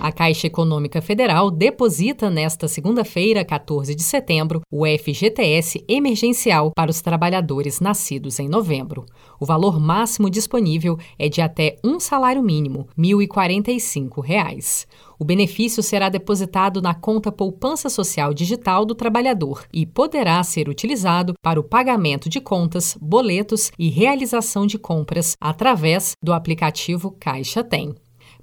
A 0.00 0.12
Caixa 0.12 0.46
Econômica 0.46 1.02
Federal 1.02 1.50
deposita 1.50 2.30
nesta 2.30 2.68
segunda-feira, 2.68 3.44
14 3.44 3.96
de 3.96 4.02
setembro, 4.04 4.62
o 4.70 4.84
FGTS 4.86 5.84
emergencial 5.88 6.70
para 6.74 6.90
os 6.90 7.02
trabalhadores 7.02 7.80
nascidos 7.80 8.38
em 8.38 8.48
novembro. 8.48 9.04
O 9.40 9.44
valor 9.44 9.80
máximo 9.80 10.30
disponível 10.30 10.96
é 11.18 11.28
de 11.28 11.40
até 11.40 11.76
um 11.84 11.98
salário 11.98 12.42
mínimo, 12.42 12.86
1.045 12.96 14.22
reais. 14.22 14.86
O 15.18 15.24
benefício 15.24 15.82
será 15.82 16.08
depositado 16.08 16.80
na 16.80 16.94
conta 16.94 17.32
Poupança 17.32 17.90
Social 17.90 18.32
Digital 18.32 18.84
do 18.84 18.94
trabalhador 18.94 19.66
e 19.72 19.84
poderá 19.84 20.40
ser 20.44 20.68
utilizado 20.68 21.34
para 21.42 21.58
o 21.58 21.64
pagamento 21.64 22.28
de 22.28 22.40
contas, 22.40 22.96
boletos 23.00 23.72
e 23.76 23.88
realização 23.88 24.64
de 24.64 24.78
compras 24.78 25.34
através 25.40 26.12
do 26.22 26.32
aplicativo 26.32 27.10
Caixa 27.18 27.64
Tem. 27.64 27.96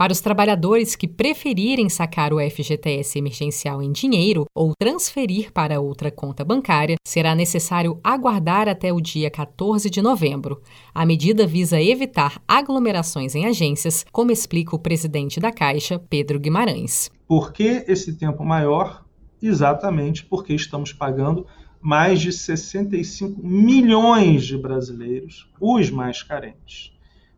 Para 0.00 0.14
os 0.14 0.20
trabalhadores 0.22 0.96
que 0.96 1.06
preferirem 1.06 1.90
sacar 1.90 2.32
o 2.32 2.38
FGTS 2.40 3.18
emergencial 3.18 3.82
em 3.82 3.92
dinheiro 3.92 4.46
ou 4.54 4.72
transferir 4.74 5.52
para 5.52 5.78
outra 5.78 6.10
conta 6.10 6.42
bancária, 6.42 6.96
será 7.06 7.34
necessário 7.34 8.00
aguardar 8.02 8.66
até 8.66 8.90
o 8.94 8.98
dia 8.98 9.30
14 9.30 9.90
de 9.90 10.00
novembro. 10.00 10.62
A 10.94 11.04
medida 11.04 11.46
visa 11.46 11.78
evitar 11.78 12.42
aglomerações 12.48 13.34
em 13.34 13.44
agências, 13.44 14.06
como 14.10 14.32
explica 14.32 14.74
o 14.74 14.78
presidente 14.78 15.38
da 15.38 15.52
Caixa, 15.52 15.98
Pedro 15.98 16.40
Guimarães. 16.40 17.10
Por 17.28 17.52
que 17.52 17.84
esse 17.86 18.14
tempo 18.14 18.42
maior? 18.42 19.04
Exatamente 19.42 20.24
porque 20.24 20.54
estamos 20.54 20.94
pagando 20.94 21.46
mais 21.78 22.22
de 22.22 22.32
65 22.32 23.46
milhões 23.46 24.46
de 24.46 24.56
brasileiros, 24.56 25.46
os 25.60 25.90
mais 25.90 26.22
carentes, 26.22 26.90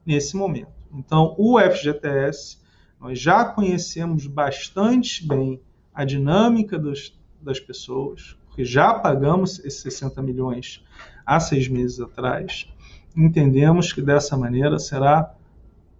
nesse 0.06 0.36
momento. 0.36 0.81
Então, 0.92 1.34
o 1.38 1.58
FGTS, 1.58 2.58
nós 3.00 3.18
já 3.18 3.44
conhecemos 3.44 4.26
bastante 4.26 5.26
bem 5.26 5.60
a 5.94 6.04
dinâmica 6.04 6.78
dos, 6.78 7.18
das 7.40 7.58
pessoas, 7.58 8.36
porque 8.46 8.64
já 8.64 8.94
pagamos 8.94 9.58
esses 9.64 9.80
60 9.80 10.22
milhões 10.22 10.84
há 11.24 11.40
seis 11.40 11.68
meses 11.68 12.00
atrás. 12.00 12.68
Entendemos 13.16 13.92
que 13.92 14.02
dessa 14.02 14.36
maneira 14.36 14.78
será 14.78 15.34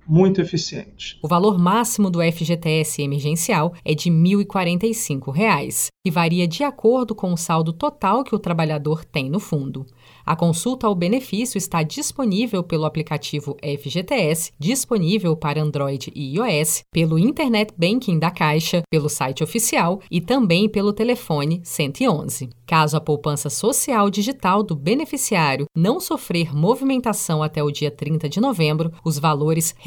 muito 0.07 0.41
eficiente. 0.41 1.19
O 1.23 1.29
valor 1.29 1.59
máximo 1.59 2.11
do 2.11 2.21
FGTS 2.21 3.03
emergencial 3.03 3.75
é 3.85 3.95
de 3.95 4.11
R$ 4.11 4.17
1.045, 4.17 5.89
que 6.05 6.11
varia 6.11 6.47
de 6.49 6.65
acordo 6.65 7.15
com 7.15 7.33
o 7.33 7.37
saldo 7.37 7.73
total 7.73 8.25
que 8.25 8.35
o 8.35 8.39
trabalhador 8.39 9.05
tem 9.05 9.31
no 9.31 9.39
fundo. 9.39 9.87
A 10.25 10.37
consulta 10.37 10.87
ao 10.87 10.95
benefício 10.95 11.59
está 11.59 11.83
disponível 11.83 12.63
pelo 12.63 12.85
aplicativo 12.85 13.57
FGTS, 13.63 14.53
disponível 14.59 15.37
para 15.37 15.61
Android 15.61 16.13
e 16.15 16.37
iOS, 16.37 16.83
pelo 16.93 17.19
Internet 17.19 17.73
Banking 17.77 18.19
da 18.19 18.31
Caixa, 18.31 18.83
pelo 18.91 19.09
site 19.09 19.43
oficial 19.43 20.01
e 20.11 20.21
também 20.21 20.69
pelo 20.69 20.93
telefone 20.93 21.61
111. 21.65 22.51
Caso 22.67 22.97
a 22.97 23.01
poupança 23.01 23.51
social 23.51 24.09
digital 24.09 24.63
do 24.63 24.75
beneficiário 24.75 25.67
não 25.77 26.01
sofrer 26.01 26.55
movimentação 26.55 27.43
até 27.43 27.63
o 27.63 27.71
dia 27.71 27.91
30 27.91 28.29
de 28.29 28.41
novembro, 28.41 28.93
os 29.05 29.19
valores 29.19 29.75